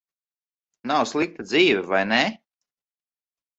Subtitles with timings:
[0.91, 2.19] Nav slikta dzīve, vai ne?